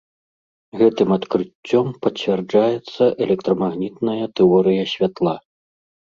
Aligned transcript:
Гэтым 0.79 1.09
адкрыццём 1.17 1.87
пацвярджаецца 2.05 3.03
электрамагнітная 3.25 4.25
тэорыя 4.41 4.83
святла. 4.93 5.35